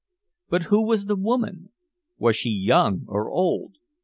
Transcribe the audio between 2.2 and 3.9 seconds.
she young or old?